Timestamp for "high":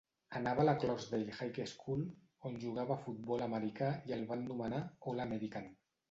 1.39-1.57